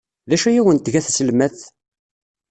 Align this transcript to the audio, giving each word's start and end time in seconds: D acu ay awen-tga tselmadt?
D 0.29 0.31
acu 0.35 0.47
ay 0.47 0.59
awen-tga 0.59 0.99
tselmadt? 1.05 1.59